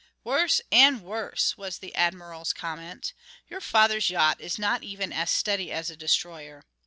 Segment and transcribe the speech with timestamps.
[0.23, 3.13] "Worse and worse," was the Admiral's comment.
[3.49, 6.63] "Your father's yacht is not even as steady as a destroyer.